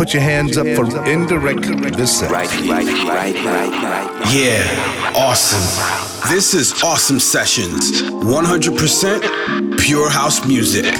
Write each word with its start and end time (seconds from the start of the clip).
Put 0.00 0.14
your 0.14 0.22
hands 0.22 0.56
up 0.56 0.66
for 0.68 0.86
Indrek 0.86 1.94
this 1.94 2.22
Right, 2.22 2.50
right, 2.62 2.86
right, 3.06 3.34
right, 3.44 3.70
right. 3.70 4.34
Yeah, 4.34 5.12
awesome. 5.14 5.60
This 6.30 6.54
is 6.54 6.72
Ossom 6.82 7.20
Sessions. 7.20 8.00
100% 8.00 9.78
pure 9.78 10.08
house 10.08 10.46
music. 10.46 10.94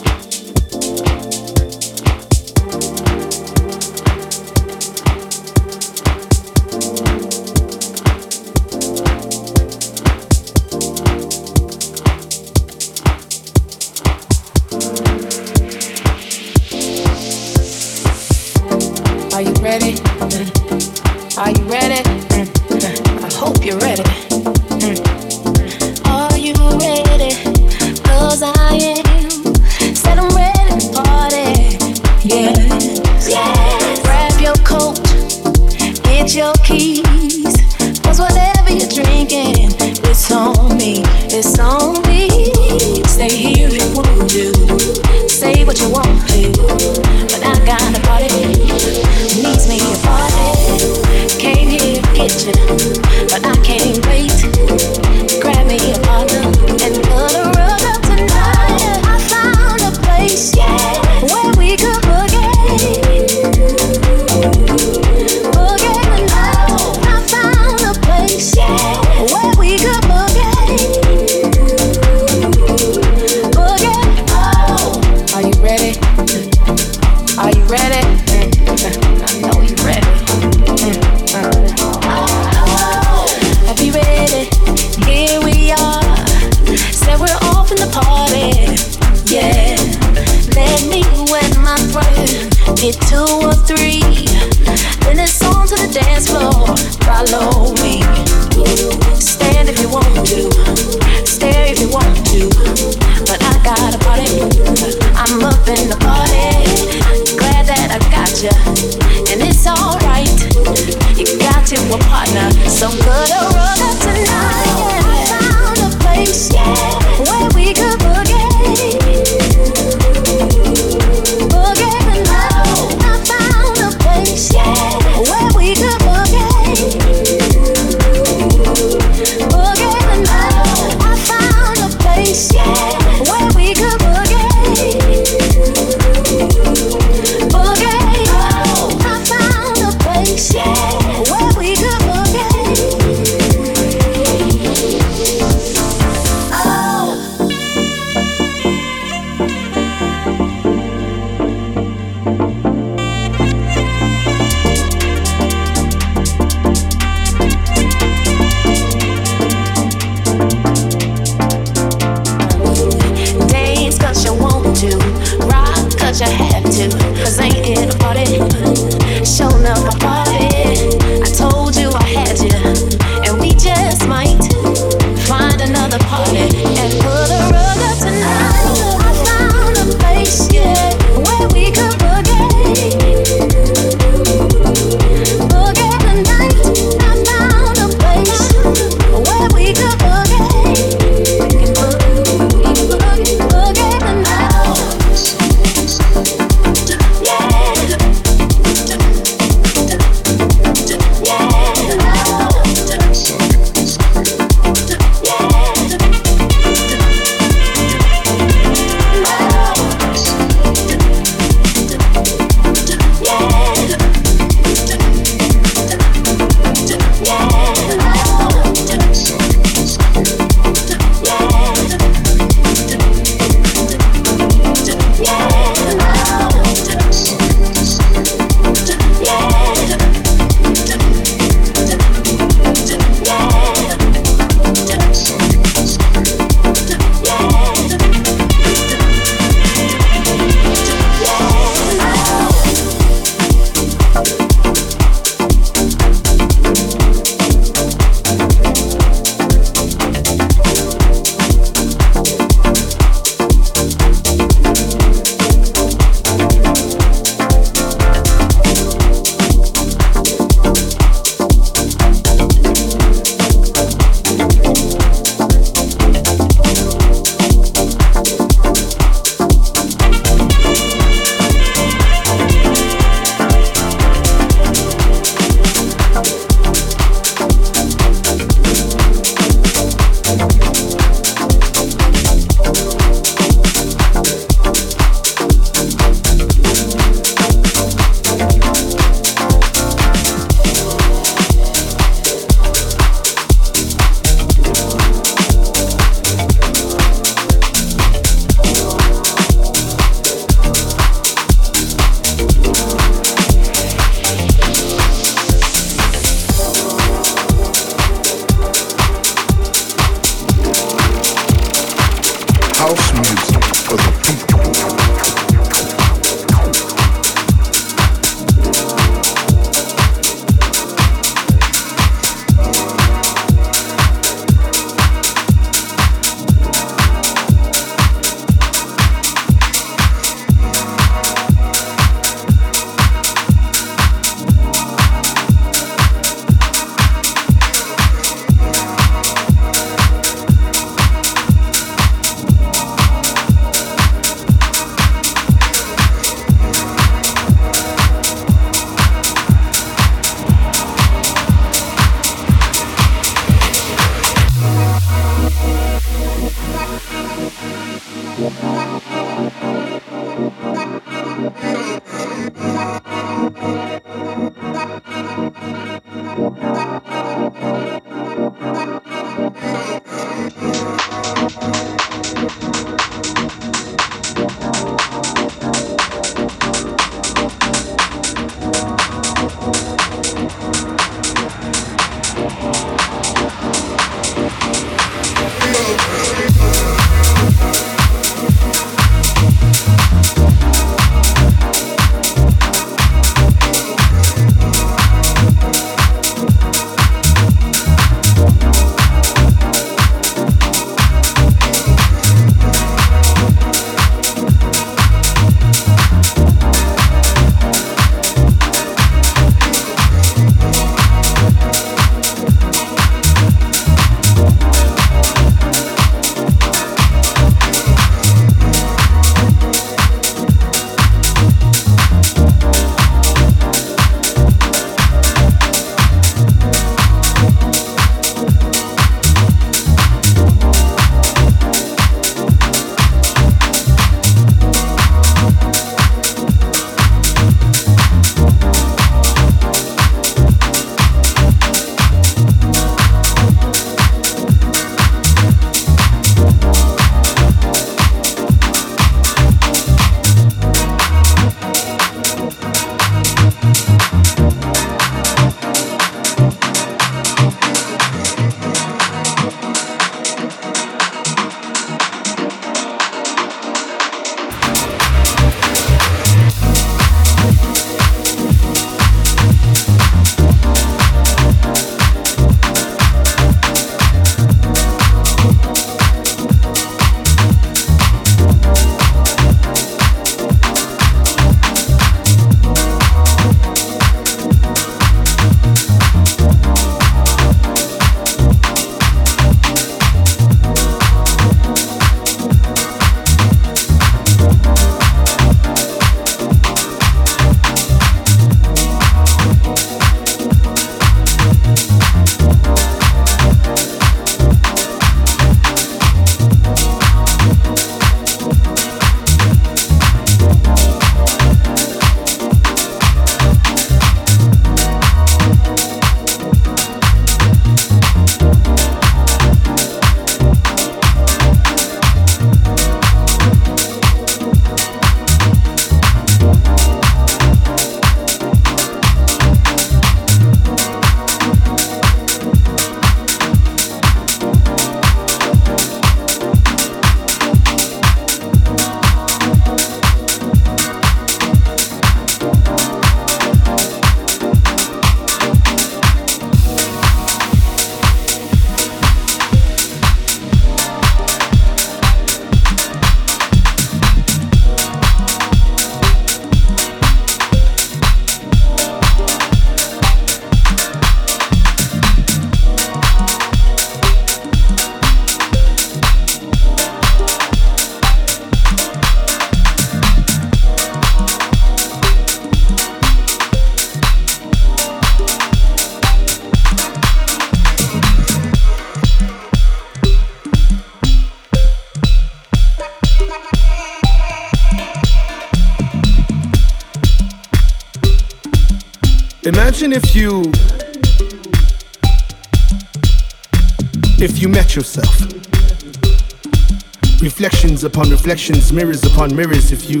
Reflections 598.32 598.72
mirrors 598.72 599.04
upon 599.04 599.36
mirrors. 599.36 599.72
If 599.72 599.90
you 599.90 600.00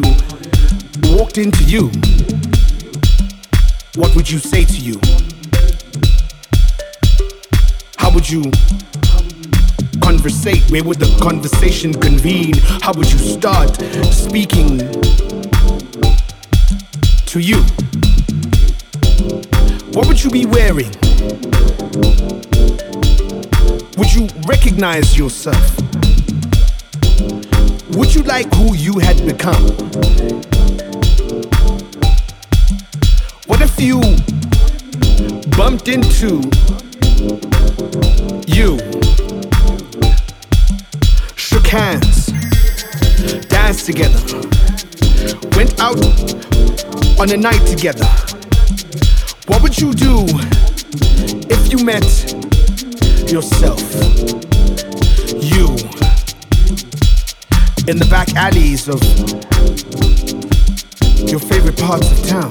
walked 1.14 1.36
into 1.36 1.64
you, 1.64 1.88
what 3.94 4.16
would 4.16 4.30
you 4.30 4.38
say 4.38 4.64
to 4.64 4.78
you? 4.78 4.98
How 7.98 8.10
would 8.14 8.26
you 8.30 8.50
conversate? 10.00 10.62
Where 10.70 10.82
would 10.82 10.98
the 10.98 11.14
conversation 11.20 11.92
convene? 11.92 12.54
How 12.80 12.94
would 12.94 13.12
you 13.12 13.18
start 13.18 13.76
speaking 14.10 14.78
to 17.26 17.38
you? 17.38 17.58
What 19.92 20.06
would 20.08 20.24
you 20.24 20.30
be 20.30 20.46
wearing? 20.46 20.90
Would 23.98 24.14
you 24.14 24.26
recognize 24.48 25.18
yourself? 25.18 25.91
Would 27.94 28.14
you 28.14 28.22
like 28.22 28.52
who 28.54 28.74
you 28.74 28.98
had 28.98 29.24
become? 29.26 29.66
What 33.46 33.60
if 33.60 33.78
you 33.78 34.00
bumped 35.56 35.88
into 35.88 36.40
you, 38.46 38.78
shook 41.36 41.66
hands, 41.66 42.32
danced 43.48 43.86
together, 43.86 44.20
went 45.56 45.78
out 45.78 46.02
on 47.20 47.30
a 47.30 47.36
night 47.36 47.66
together? 47.66 48.08
What 49.46 49.62
would 49.62 49.78
you 49.78 49.92
do 49.92 50.24
if 51.50 51.70
you 51.70 51.84
met 51.84 52.08
yourself? 53.30 53.82
You 55.42 56.01
in 57.92 57.98
the 57.98 58.06
back 58.06 58.34
alleys 58.36 58.88
of 58.88 59.02
your 61.28 61.38
favorite 61.38 61.76
parts 61.76 62.10
of 62.10 62.26
town. 62.26 62.50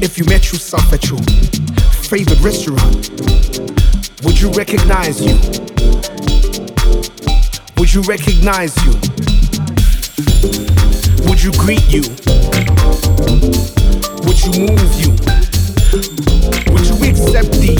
If 0.00 0.18
you 0.18 0.24
met 0.26 0.52
yourself 0.52 0.92
at 0.92 1.02
your 1.10 1.18
favorite 2.06 2.40
restaurant, 2.40 3.10
would 4.22 4.40
you 4.40 4.52
recognize 4.52 5.18
you? 5.20 5.34
Would 7.78 7.92
you 7.92 8.02
recognize 8.02 8.76
you? 8.86 8.94
Would 11.26 11.42
you 11.42 11.50
greet 11.58 11.82
you? 11.90 12.06
Would 14.22 14.38
you 14.46 14.52
move 14.62 14.94
you? 15.02 15.10
Would 16.70 16.86
you 16.86 16.96
accept 17.10 17.50
the 17.58 17.74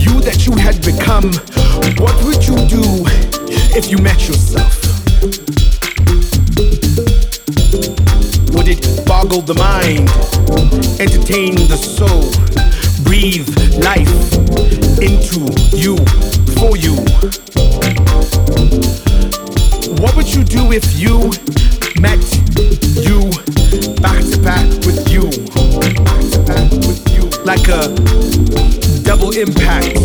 you 0.00 0.22
that 0.22 0.46
you 0.46 0.56
had 0.56 0.80
become? 0.80 1.36
What 2.00 2.16
would 2.24 2.42
you 2.48 2.56
do 2.66 3.37
if 3.76 3.90
you 3.90 3.98
met 3.98 4.26
yourself? 4.28 4.74
Would 8.54 8.68
it 8.68 9.06
boggle 9.06 9.42
the 9.42 9.54
mind, 9.54 10.08
entertain 11.00 11.54
the 11.68 11.76
soul, 11.76 12.30
breathe 13.04 13.48
life 13.82 14.08
into 15.00 15.46
you, 15.76 15.96
for 16.58 16.76
you? 16.76 16.96
What 20.00 20.16
would 20.16 20.32
you 20.32 20.44
do 20.44 20.72
if 20.72 20.98
you 20.98 21.30
met 22.00 22.22
you 22.94 23.30
back 24.00 24.22
to 24.24 24.38
back 24.42 24.66
with 24.86 25.08
you? 25.10 25.24
Back 26.04 26.24
to 26.32 26.38
back 26.46 26.70
with 26.86 27.02
you. 27.14 27.28
Like 27.44 27.68
a 27.68 27.88
double 29.02 29.32
impact, 29.32 29.98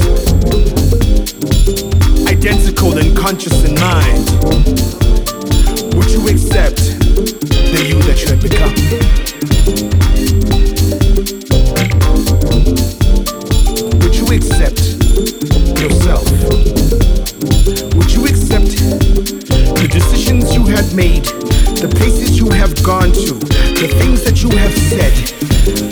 identical 2.46 2.98
and 2.98 3.16
conscious 3.16 3.64
in 3.64 3.74
mind. 3.76 4.20
Would 5.96 6.12
you 6.12 6.28
accept 6.28 6.76
the 6.76 7.86
you 7.88 8.02
that 8.04 8.20
you 8.20 8.28
had 8.28 8.41
become? 8.44 8.76
Would 14.00 14.14
you 14.14 14.28
accept 14.36 14.82
yourself? 15.80 16.28
Would 17.96 18.12
you 18.12 18.26
accept 18.26 18.76
the 19.80 19.88
decisions 19.89 20.54
you 20.54 20.66
have 20.66 20.94
made, 20.94 21.24
the 21.80 21.88
places 21.96 22.38
you 22.38 22.50
have 22.50 22.76
gone 22.84 23.14
to, 23.14 23.36
the 23.80 23.88
things 24.00 24.22
that 24.26 24.44
you 24.44 24.50
have 24.50 24.74
said? 24.91 25.14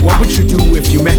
What 0.04 0.20
would 0.20 0.38
you 0.38 0.44
do 0.44 0.76
if 0.76 0.92
you 0.92 1.02
met 1.02 1.11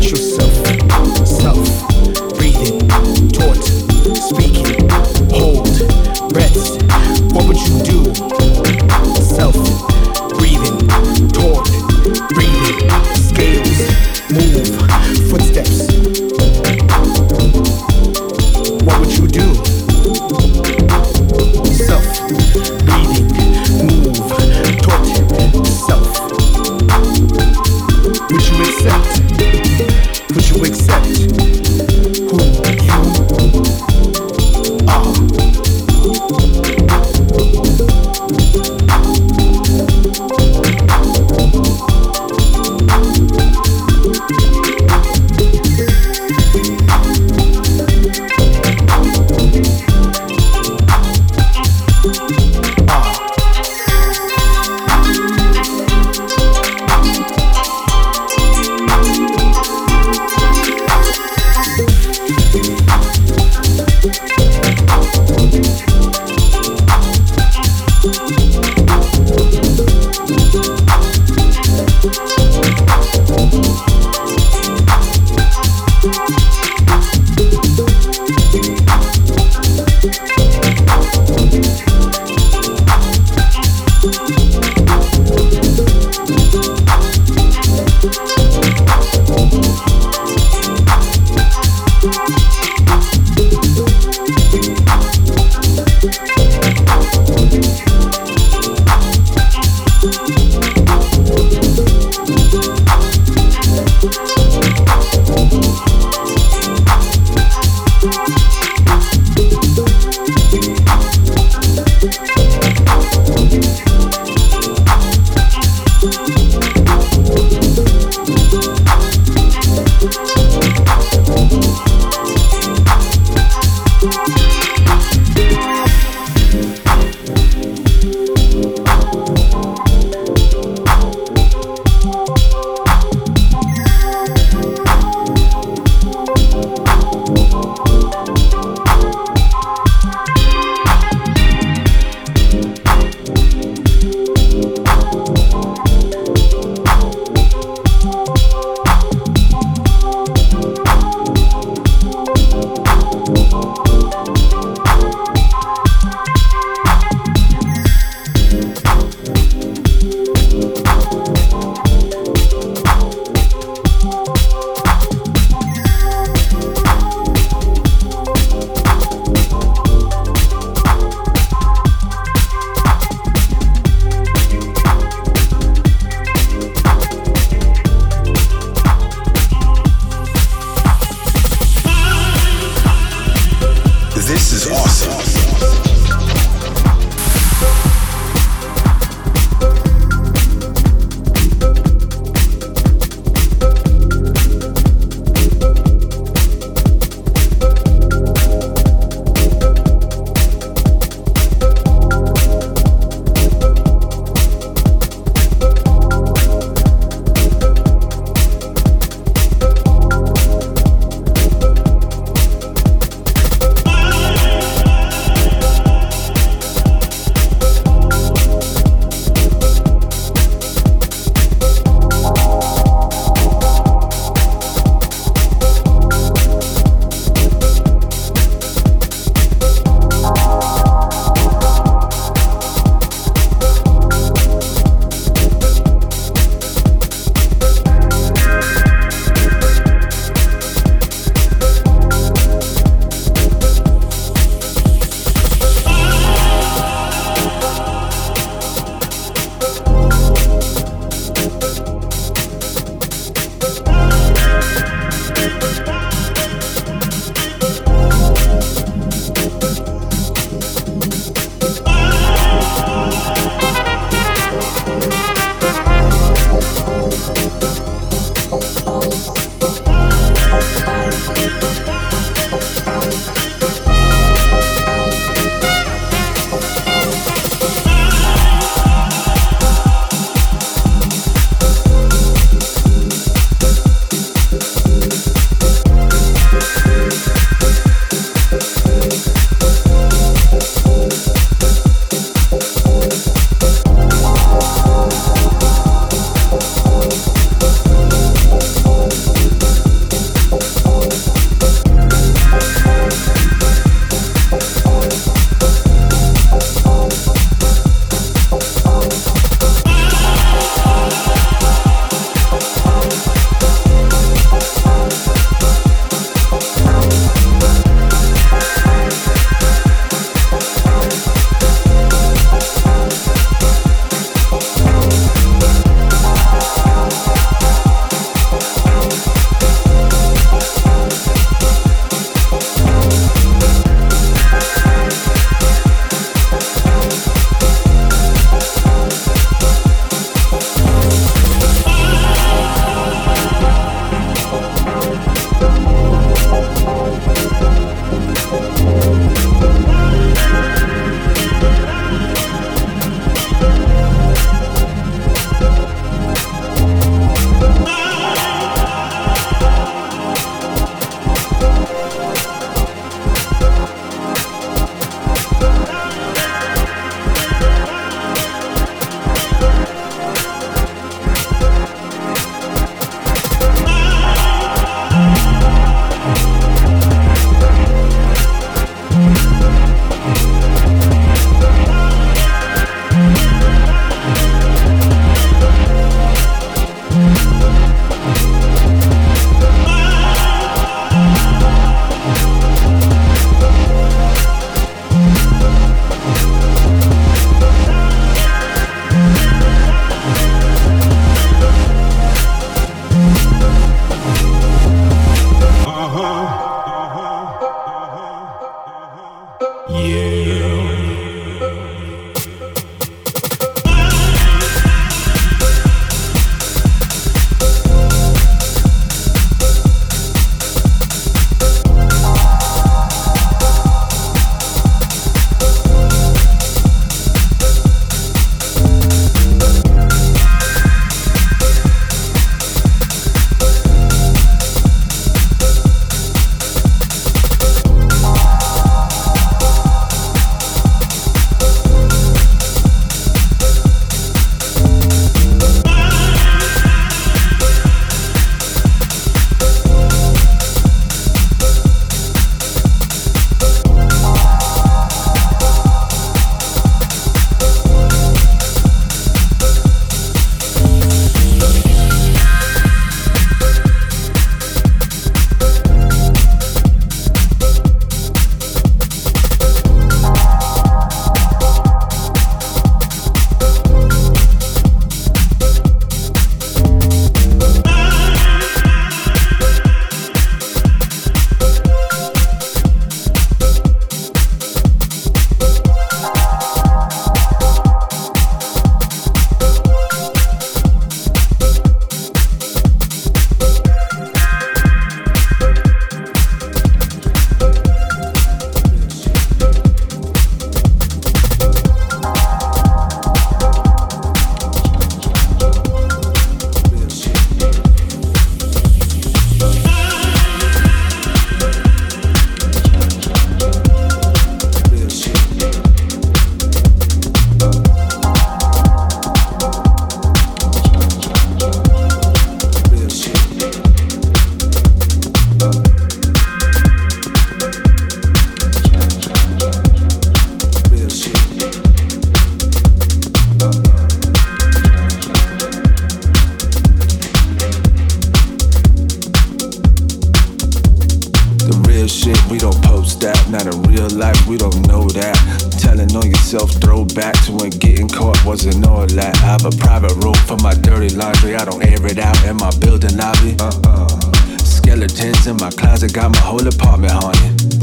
Algorithms 555.03 555.49
in 555.49 555.57
my 555.57 555.71
closet, 555.71 556.15
got 556.15 556.31
my 556.31 556.39
whole 556.39 556.65
apartment 556.65 557.13
haunted. 557.13 557.81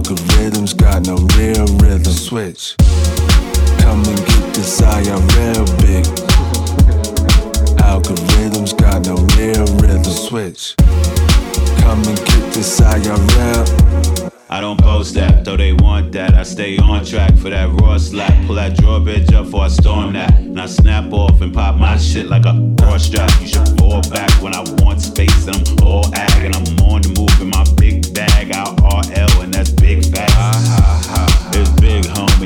could 0.00 0.20
rhythms 0.34 0.72
got 0.72 1.04
no 1.04 1.16
real 1.36 1.66
rhythm 1.78 2.12
switch. 2.12 2.76
Come 3.80 4.04
and 4.04 4.16
get 4.16 4.54
this 4.54 4.80
iron 4.80 5.26
real 5.34 5.64
big. 5.82 6.04
Algorithms 7.82 8.78
got 8.78 9.06
no 9.06 9.16
real 9.36 9.66
rhythm. 9.82 10.04
Switch. 10.04 10.76
Come 11.82 12.04
and 12.04 12.16
get 12.16 12.52
this 12.52 12.80
iron 12.80 13.26
real. 13.34 13.87
I 14.50 14.62
don't 14.62 14.80
post 14.80 15.12
that, 15.14 15.44
though 15.44 15.58
they 15.58 15.74
want 15.74 16.12
that. 16.12 16.32
I 16.32 16.42
stay 16.42 16.78
on 16.78 17.04
track 17.04 17.36
for 17.36 17.50
that 17.50 17.68
raw 17.68 17.98
slap. 17.98 18.32
Pull 18.46 18.54
that 18.54 18.78
drawbridge 18.78 19.30
up 19.34 19.44
before 19.44 19.64
I 19.64 19.68
storm 19.68 20.14
that. 20.14 20.32
And 20.38 20.58
I 20.58 20.64
snap 20.64 21.12
off 21.12 21.42
and 21.42 21.52
pop 21.52 21.76
my 21.76 21.98
shit 21.98 22.28
like 22.28 22.46
a 22.46 22.54
raw 22.80 22.96
strap. 22.96 23.30
You 23.42 23.46
should 23.48 23.78
fall 23.78 24.00
back 24.10 24.30
when 24.42 24.54
I 24.54 24.64
want 24.82 25.02
space 25.02 25.46
and 25.46 25.56
I'm 25.56 25.86
all 25.86 26.14
ag 26.14 26.44
and 26.46 26.56
I'm 26.56 26.86
on 26.88 27.02
the 27.02 27.10
move 27.10 27.40
in 27.42 27.50
my 27.50 27.64
big 27.76 28.14
bag. 28.14 28.52
Out 28.54 28.80
RL 28.80 29.42
and 29.42 29.52
that's 29.52 29.70
big 29.70 30.02
facts. 30.06 30.77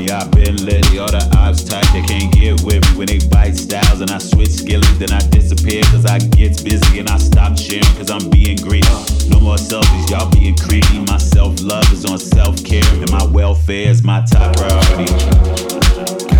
It's 0.03 0.11
big, 0.11 0.11
homie. 0.11 0.11
i 0.11 0.27
been 0.29 0.65
litty. 0.65 0.99
All 0.99 1.11
the 1.11 1.37
odds 1.37 1.63
tight, 1.63 1.85
they 1.93 2.01
can't 2.01 2.33
get 2.33 2.61
with 2.63 2.83
me 2.91 2.97
when 2.97 3.07
they 3.07 3.19
bite 3.27 3.55
styles 3.55 4.01
and 4.01 4.11
I 4.11 4.17
switch 4.17 4.51
skills. 4.51 4.99
Then 4.99 5.11
I 5.11 5.19
disappear 5.29 5.83
cause 5.83 6.05
I 6.05 6.19
get 6.19 6.63
busy 6.63 6.99
and 6.99 7.09
I 7.09 7.17
stop 7.17 7.57
sharing 7.57 7.83
cause 7.95 8.09
I'm 8.09 8.29
being 8.29 8.57
greedy. 8.57 8.87
No 9.29 9.39
more 9.39 9.55
selfies, 9.55 10.09
y'all 10.09 10.29
being 10.31 10.55
greedy. 10.55 10.99
My 11.07 11.17
self 11.17 11.61
love 11.61 11.91
is 11.91 12.05
on 12.05 12.19
self 12.19 12.63
care, 12.63 12.83
and 12.93 13.11
my 13.11 13.25
welfare 13.25 13.89
is 13.89 14.03
my 14.03 14.23
top 14.25 14.55
priority. 14.55 16.32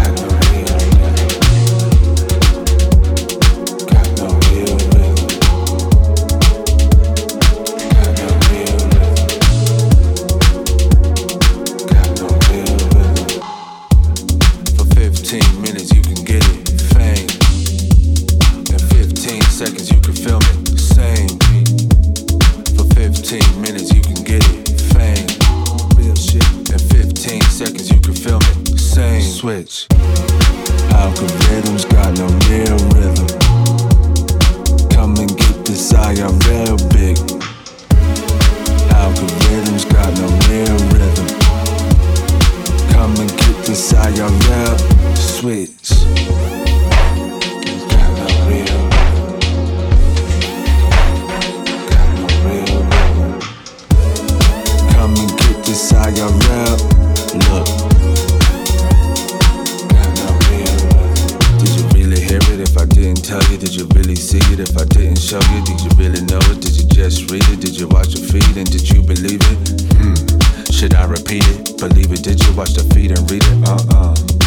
Did 63.63 63.75
you 63.75 63.87
really 63.95 64.15
see 64.15 64.39
it? 64.51 64.59
If 64.59 64.75
I 64.75 64.83
didn't 64.83 65.19
show 65.19 65.39
you, 65.55 65.63
did 65.63 65.79
you 65.79 65.89
really 65.95 66.19
know 66.25 66.39
it? 66.51 66.59
Did 66.59 66.75
you 66.75 66.83
just 66.83 67.31
read 67.31 67.47
it? 67.47 67.61
Did 67.61 67.79
you 67.79 67.87
watch 67.87 68.11
the 68.11 68.19
feed 68.19 68.57
and 68.57 68.69
did 68.69 68.89
you 68.89 69.01
believe 69.01 69.39
it? 69.39 69.89
Hmm. 69.95 70.69
Should 70.69 70.95
I 70.95 71.05
repeat 71.05 71.47
it? 71.47 71.77
Believe 71.77 72.11
it? 72.11 72.23
Did 72.23 72.43
you 72.43 72.53
watch 72.55 72.73
the 72.73 72.83
feed 72.93 73.11
and 73.17 73.31
read 73.31 73.41
it? 73.41 73.63
Uh 73.65 73.79
uh. 73.95 74.42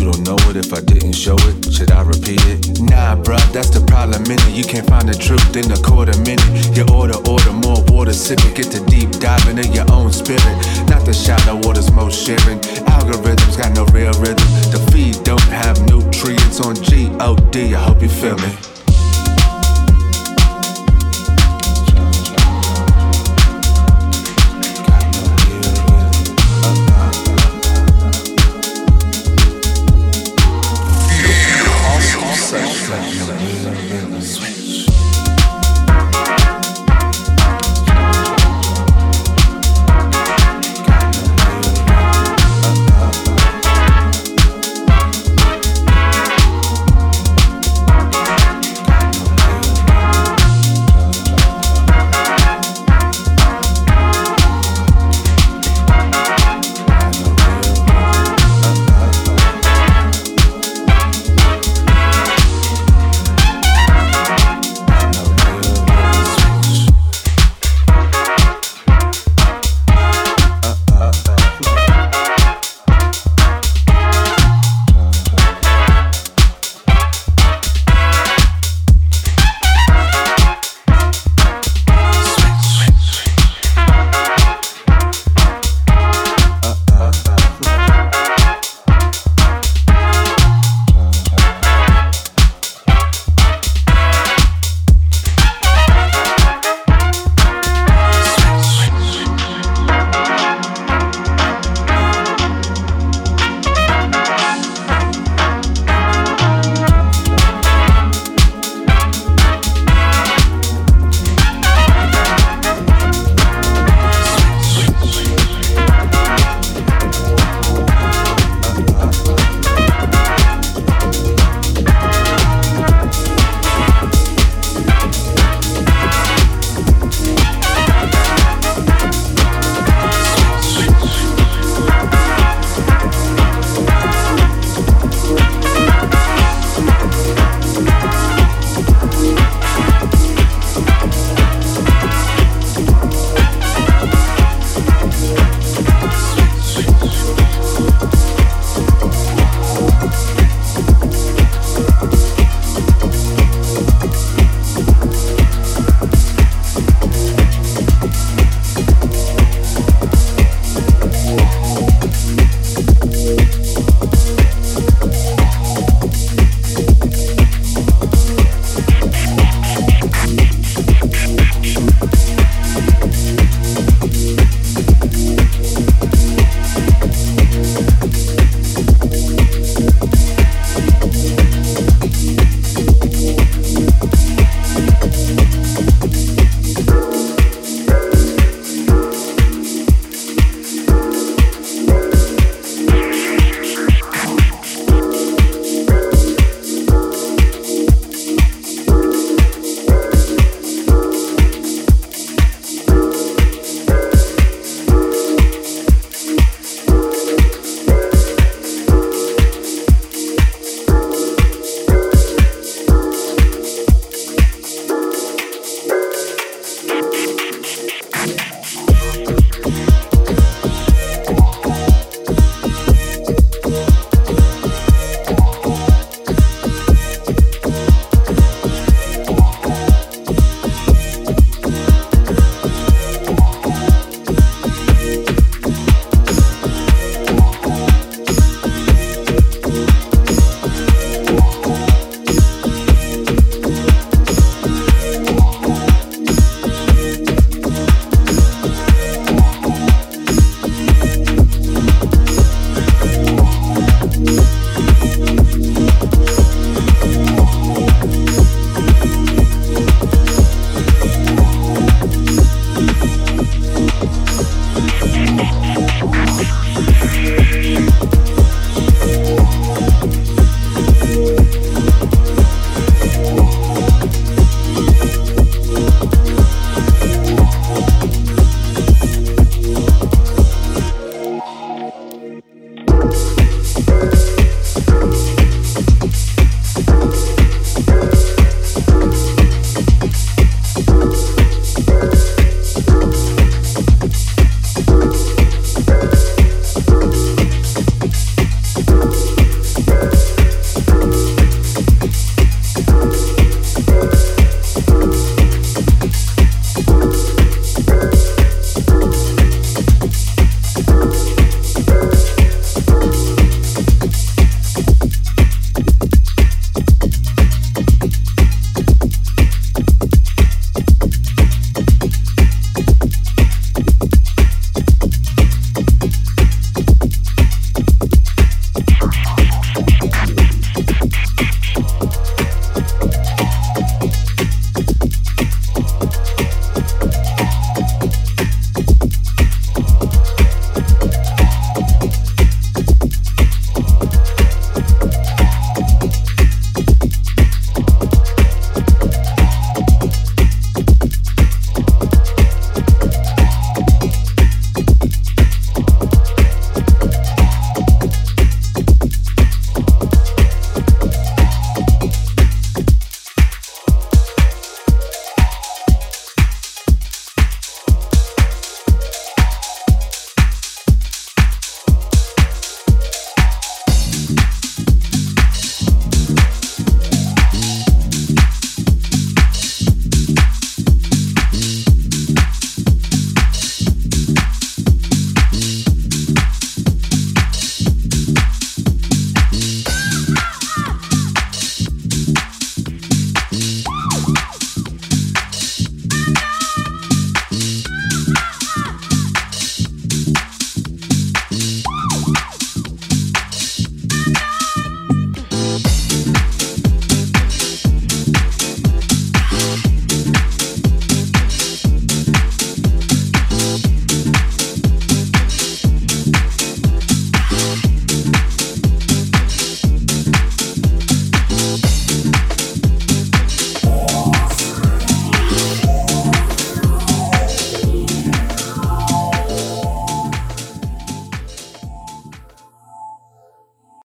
You 0.00 0.10
don't 0.10 0.24
know 0.24 0.38
it 0.48 0.56
if 0.56 0.72
I 0.72 0.80
didn't 0.80 1.12
show 1.12 1.36
it. 1.36 1.74
Should 1.74 1.90
I 1.90 2.00
repeat 2.00 2.40
it? 2.48 2.80
Nah, 2.80 3.16
bruh, 3.20 3.52
that's 3.52 3.68
the 3.68 3.84
problem 3.84 4.24
in 4.24 4.40
it. 4.48 4.56
You 4.56 4.64
can't 4.64 4.88
find 4.88 5.06
the 5.06 5.12
truth 5.12 5.54
in 5.54 5.70
a 5.70 5.76
quarter 5.76 6.16
minute. 6.24 6.48
You 6.74 6.88
order, 6.88 7.20
order 7.28 7.52
more 7.52 7.84
water, 7.92 8.14
sip 8.14 8.40
it. 8.40 8.56
Get 8.56 8.72
to 8.72 8.80
deep 8.86 9.10
diving 9.20 9.58
in 9.58 9.70
your 9.74 9.84
own 9.92 10.10
spirit. 10.10 10.56
Not 10.88 11.04
the 11.04 11.12
shallow 11.12 11.60
waters 11.68 11.92
most 11.92 12.16
sharing. 12.16 12.60
Algorithms 12.88 13.58
got 13.58 13.76
no 13.76 13.84
real 13.92 14.16
rhythm. 14.24 14.48
The 14.72 14.80
feed 14.90 15.22
don't 15.22 15.52
have 15.52 15.76
nutrients 15.84 16.64
on 16.64 16.76
G-O-D. 16.76 17.74
I 17.74 17.78
hope 17.78 18.00
you 18.00 18.08
feel 18.08 18.38
me. 18.38 18.69